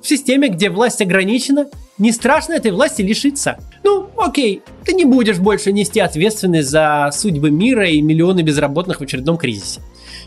В 0.00 0.08
системе, 0.08 0.48
где 0.48 0.68
власть 0.68 1.00
ограничена, 1.00 1.68
не 1.98 2.12
страшно 2.12 2.54
этой 2.54 2.72
власти 2.72 3.02
лишиться. 3.02 3.58
Ну, 3.82 4.08
окей, 4.16 4.62
ты 4.84 4.92
не 4.92 5.04
будешь 5.04 5.38
больше 5.38 5.72
нести 5.72 6.00
ответственность 6.00 6.68
за 6.68 7.10
судьбы 7.12 7.50
мира 7.50 7.88
и 7.88 8.02
миллионы 8.02 8.40
безработных 8.40 9.00
в 9.00 9.02
очередном 9.02 9.38
кризисе. 9.38 9.80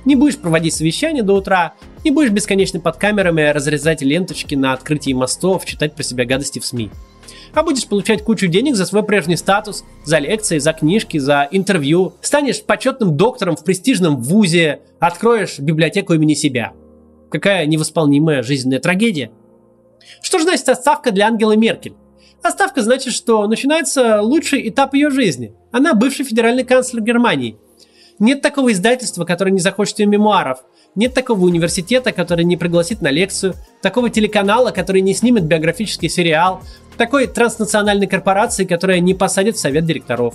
Не 0.08 0.16
будешь 0.16 0.38
проводить 0.38 0.74
совещания 0.74 1.22
до 1.22 1.34
утра, 1.34 1.74
не 2.06 2.12
будешь 2.12 2.32
бесконечно 2.32 2.80
под 2.80 2.96
камерами 2.96 3.42
разрезать 3.50 4.02
ленточки 4.02 4.56
на 4.56 4.72
открытии 4.72 5.12
мостов, 5.12 5.66
читать 5.66 5.96
про 5.96 6.04
себя 6.04 6.24
гадости 6.24 6.60
в 6.60 6.66
СМИ. 6.66 6.92
А 7.54 7.62
будешь 7.62 7.86
получать 7.86 8.24
кучу 8.24 8.48
денег 8.48 8.78
за 8.78 8.86
свой 8.86 9.04
прежний 9.04 9.36
статус, 9.36 9.84
за 10.06 10.20
лекции, 10.20 10.60
за 10.60 10.72
книжки, 10.72 11.18
за 11.18 11.50
интервью. 11.52 12.14
Станешь 12.22 12.64
почетным 12.64 13.18
доктором 13.18 13.58
в 13.58 13.66
престижном 13.66 14.22
вузе, 14.22 14.80
откроешь 15.00 15.60
библиотеку 15.60 16.14
имени 16.14 16.36
себя. 16.36 16.72
Какая 17.30 17.66
невосполнимая 17.66 18.44
жизненная 18.44 18.80
трагедия. 18.80 19.32
Что 20.22 20.38
же 20.38 20.46
значит 20.46 20.70
отставка 20.70 21.12
для 21.12 21.28
Ангелы 21.28 21.58
Меркель? 21.58 21.96
Отставка 22.42 22.82
значит, 22.82 23.12
что 23.12 23.46
начинается 23.46 24.22
лучший 24.22 24.70
этап 24.70 24.94
ее 24.94 25.10
жизни. 25.10 25.54
Она 25.74 25.94
бывший 25.94 26.24
федеральный 26.24 26.64
канцлер 26.64 27.04
Германии. 27.04 27.58
Нет 28.20 28.42
такого 28.42 28.72
издательства, 28.72 29.26
которое 29.26 29.52
не 29.52 29.60
захочет 29.60 30.00
ее 30.00 30.06
мемуаров– 30.08 30.60
нет 30.98 31.14
такого 31.14 31.46
университета, 31.46 32.12
который 32.12 32.44
не 32.44 32.58
пригласит 32.58 33.04
на 33.04 33.12
лекцию, 33.12 33.54
такого 33.84 34.10
телеканала, 34.10 34.72
который 34.72 35.02
не 35.02 35.14
снимет 35.14 35.44
биографический 35.44 36.10
сериал, 36.10 36.64
такой 36.98 37.28
транснациональной 37.28 38.08
корпорации, 38.08 38.66
которая 38.66 39.00
не 39.00 39.14
посадит 39.14 39.58
в 39.58 39.60
совет 39.60 39.86
директоров. 39.86 40.34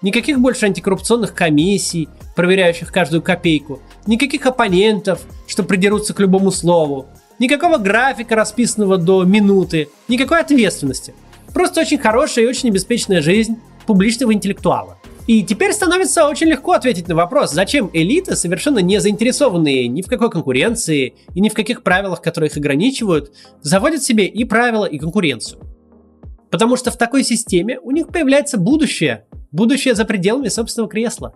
Никаких 0.00 0.40
больше 0.40 0.64
антикоррупционных 0.64 1.34
комиссий, 1.34 2.08
проверяющих 2.34 2.90
каждую 2.90 3.20
копейку, 3.20 3.80
никаких 4.06 4.46
оппонентов, 4.46 5.20
что 5.46 5.62
придерутся 5.62 6.14
к 6.14 6.20
любому 6.20 6.50
слову, 6.52 7.06
никакого 7.38 7.76
графика, 7.76 8.34
расписанного 8.34 8.96
до 8.96 9.24
минуты, 9.24 9.90
никакой 10.08 10.40
ответственности. 10.40 11.14
Просто 11.52 11.82
очень 11.82 11.98
хорошая 11.98 12.46
и 12.46 12.48
очень 12.48 12.70
обеспеченная 12.70 13.20
жизнь 13.20 13.58
публичного 13.86 14.32
интеллектуала. 14.32 14.96
И 15.26 15.42
теперь 15.42 15.72
становится 15.72 16.28
очень 16.28 16.46
легко 16.46 16.72
ответить 16.72 17.08
на 17.08 17.16
вопрос, 17.16 17.50
зачем 17.52 17.90
элиты, 17.92 18.36
совершенно 18.36 18.78
не 18.78 19.00
заинтересованные 19.00 19.88
ни 19.88 20.02
в 20.02 20.06
какой 20.06 20.30
конкуренции 20.30 21.16
и 21.34 21.40
ни 21.40 21.48
в 21.48 21.54
каких 21.54 21.82
правилах, 21.82 22.22
которые 22.22 22.48
их 22.48 22.56
ограничивают, 22.56 23.32
заводят 23.60 24.04
себе 24.04 24.26
и 24.26 24.44
правила, 24.44 24.84
и 24.84 24.98
конкуренцию. 24.98 25.60
Потому 26.50 26.76
что 26.76 26.92
в 26.92 26.96
такой 26.96 27.24
системе 27.24 27.80
у 27.80 27.90
них 27.90 28.06
появляется 28.08 28.56
будущее, 28.56 29.26
будущее 29.50 29.96
за 29.96 30.04
пределами 30.04 30.48
собственного 30.48 30.88
кресла. 30.88 31.34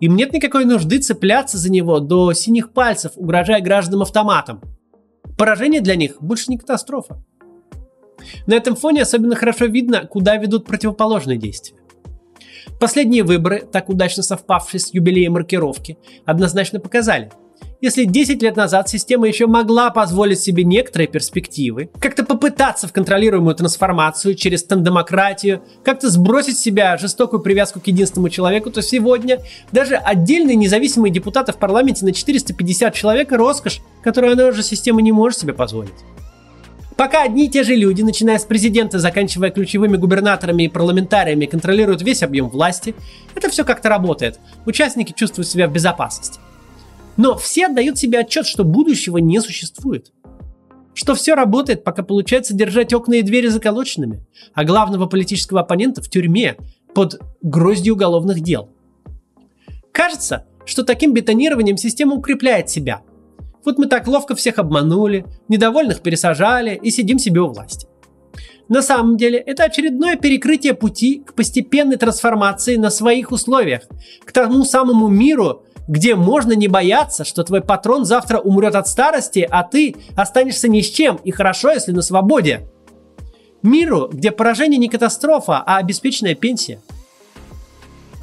Им 0.00 0.16
нет 0.16 0.32
никакой 0.32 0.64
нужды 0.64 0.98
цепляться 0.98 1.56
за 1.56 1.70
него 1.70 2.00
до 2.00 2.32
синих 2.32 2.72
пальцев, 2.72 3.12
угрожая 3.14 3.60
гражданам 3.60 4.02
автоматом. 4.02 4.60
Поражение 5.38 5.80
для 5.80 5.94
них 5.94 6.16
больше 6.20 6.46
не 6.48 6.58
катастрофа. 6.58 7.22
На 8.46 8.54
этом 8.54 8.74
фоне 8.74 9.02
особенно 9.02 9.36
хорошо 9.36 9.66
видно, 9.66 10.04
куда 10.06 10.36
ведут 10.36 10.66
противоположные 10.66 11.38
действия. 11.38 11.78
Последние 12.80 13.22
выборы, 13.22 13.62
так 13.70 13.88
удачно 13.88 14.22
совпавшие 14.22 14.80
с 14.80 14.92
юбилеем 14.92 15.32
маркировки, 15.32 15.98
однозначно 16.24 16.80
показали. 16.80 17.30
если 17.80 18.04
10 18.04 18.42
лет 18.42 18.56
назад 18.56 18.88
система 18.88 19.28
еще 19.28 19.46
могла 19.46 19.90
позволить 19.90 20.40
себе 20.40 20.64
некоторые 20.64 21.06
перспективы, 21.06 21.90
как-то 22.00 22.24
попытаться 22.24 22.88
в 22.88 22.92
контролируемую 22.92 23.54
трансформацию 23.54 24.34
через 24.36 24.64
тандемократию, 24.64 25.62
как-то 25.84 26.08
сбросить 26.08 26.56
с 26.56 26.62
себя 26.62 26.96
жестокую 26.96 27.40
привязку 27.40 27.80
к 27.80 27.86
единственному 27.86 28.30
человеку, 28.30 28.70
то 28.70 28.80
сегодня 28.80 29.40
даже 29.70 29.96
отдельные 29.96 30.56
независимые 30.56 31.12
депутаты 31.12 31.52
в 31.52 31.56
парламенте 31.56 32.06
на 32.06 32.12
450 32.12 32.94
человек– 32.94 33.32
роскошь, 33.32 33.80
которую 34.02 34.32
она 34.32 34.46
уже 34.46 34.62
система 34.62 35.02
не 35.02 35.12
может 35.12 35.38
себе 35.38 35.52
позволить. 35.52 35.92
Пока 36.96 37.24
одни 37.24 37.46
и 37.46 37.48
те 37.48 37.64
же 37.64 37.74
люди, 37.74 38.02
начиная 38.02 38.38
с 38.38 38.44
президента, 38.44 39.00
заканчивая 39.00 39.50
ключевыми 39.50 39.96
губернаторами 39.96 40.64
и 40.64 40.68
парламентариями, 40.68 41.46
контролируют 41.46 42.02
весь 42.02 42.22
объем 42.22 42.48
власти, 42.48 42.94
это 43.34 43.50
все 43.50 43.64
как-то 43.64 43.88
работает. 43.88 44.38
Участники 44.64 45.12
чувствуют 45.12 45.48
себя 45.48 45.66
в 45.66 45.72
безопасности. 45.72 46.38
Но 47.16 47.36
все 47.36 47.66
отдают 47.66 47.98
себе 47.98 48.20
отчет, 48.20 48.46
что 48.46 48.62
будущего 48.62 49.18
не 49.18 49.40
существует. 49.40 50.12
Что 50.94 51.16
все 51.16 51.34
работает, 51.34 51.82
пока 51.82 52.04
получается 52.04 52.54
держать 52.54 52.92
окна 52.92 53.14
и 53.14 53.22
двери 53.22 53.48
заколоченными, 53.48 54.24
а 54.52 54.64
главного 54.64 55.06
политического 55.06 55.60
оппонента 55.60 56.00
в 56.00 56.08
тюрьме 56.08 56.56
под 56.94 57.20
гроздью 57.42 57.94
уголовных 57.94 58.40
дел. 58.40 58.68
Кажется, 59.90 60.46
что 60.64 60.84
таким 60.84 61.12
бетонированием 61.12 61.76
система 61.76 62.14
укрепляет 62.14 62.70
себя– 62.70 63.02
вот 63.64 63.78
мы 63.78 63.86
так 63.86 64.06
ловко 64.06 64.34
всех 64.34 64.58
обманули, 64.58 65.24
недовольных 65.48 66.00
пересажали 66.00 66.78
и 66.80 66.90
сидим 66.90 67.18
себе 67.18 67.40
у 67.40 67.48
власти. 67.48 67.86
На 68.68 68.82
самом 68.82 69.16
деле 69.16 69.38
это 69.38 69.64
очередное 69.64 70.16
перекрытие 70.16 70.74
пути 70.74 71.22
к 71.24 71.34
постепенной 71.34 71.96
трансформации 71.96 72.76
на 72.76 72.90
своих 72.90 73.30
условиях, 73.30 73.82
к 74.24 74.32
тому 74.32 74.64
самому 74.64 75.08
миру, 75.08 75.64
где 75.86 76.14
можно 76.14 76.52
не 76.52 76.68
бояться, 76.68 77.24
что 77.24 77.44
твой 77.44 77.60
патрон 77.60 78.06
завтра 78.06 78.38
умрет 78.38 78.74
от 78.74 78.88
старости, 78.88 79.46
а 79.50 79.64
ты 79.64 79.96
останешься 80.16 80.68
ни 80.68 80.80
с 80.80 80.88
чем, 80.88 81.16
и 81.16 81.30
хорошо, 81.30 81.72
если 81.72 81.92
на 81.92 82.00
свободе. 82.00 82.66
Миру, 83.62 84.08
где 84.10 84.30
поражение 84.30 84.78
не 84.78 84.88
катастрофа, 84.88 85.62
а 85.64 85.76
обеспеченная 85.76 86.34
пенсия– 86.34 86.80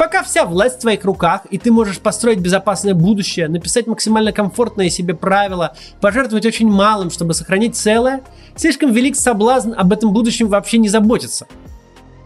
Пока 0.02 0.24
вся 0.24 0.46
власть 0.46 0.78
в 0.78 0.82
твоих 0.82 1.06
руках, 1.06 1.46
и 1.52 1.60
ты 1.60 1.72
можешь 1.72 2.00
построить 2.00 2.40
безопасное 2.40 2.96
будущее, 2.96 3.48
написать 3.48 3.86
максимально 3.86 4.34
комфортные 4.34 4.90
себе 4.90 5.14
правила, 5.14 5.76
пожертвовать 6.00 6.48
очень 6.48 6.68
малым, 6.68 7.12
чтобы 7.12 7.36
сохранить 7.36 7.76
целое, 7.76 8.24
слишком 8.56 8.92
велик 8.92 9.16
соблазн 9.16 9.74
об 9.78 9.94
этом 9.94 10.12
будущем 10.12 10.48
вообще 10.48 10.80
не 10.80 10.90
заботиться. 10.90 11.46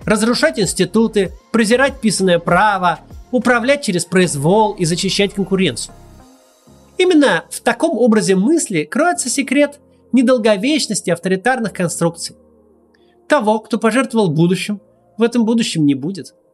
Разрушать 0.06 0.58
институты, 0.58 1.34
презирать 1.52 2.00
писанное 2.00 2.40
право, 2.40 3.02
управлять 3.32 3.84
через 3.84 4.06
произвол 4.06 4.72
и 4.72 4.86
зачищать 4.86 5.34
конкуренцию. 5.34 5.94
Именно 6.98 7.44
в 7.50 7.60
таком 7.60 7.98
образе 7.98 8.38
мысли 8.38 8.86
кроется 8.86 9.28
секрет 9.28 9.82
недолговечности 10.14 11.10
авторитарных 11.10 11.74
конструкций. 11.74 12.38
Того, 13.28 13.60
кто 13.60 13.78
пожертвовал 13.78 14.30
будущим, 14.30 14.80
в 15.18 15.24
этом 15.24 15.44
будущем 15.44 15.86
не 15.86 15.94
будет– 15.94 16.36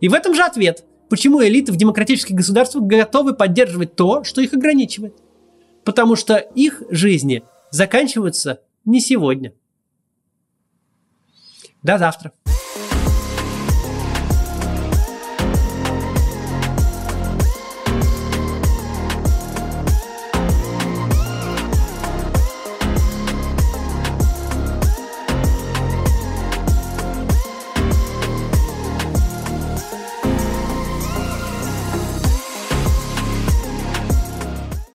и 0.00 0.08
в 0.08 0.14
этом 0.14 0.34
же 0.34 0.42
ответ, 0.42 0.84
почему 1.08 1.42
элиты 1.42 1.72
в 1.72 1.76
демократических 1.76 2.34
государствах 2.34 2.84
готовы 2.84 3.34
поддерживать 3.34 3.96
то, 3.96 4.24
что 4.24 4.40
их 4.40 4.52
ограничивает. 4.54 5.14
Потому 5.84 6.16
что 6.16 6.36
их 6.36 6.82
жизни 6.90 7.44
заканчиваются 7.70 8.60
не 8.84 9.00
сегодня. 9.00 9.52
До 11.82 11.98
завтра. 11.98 12.32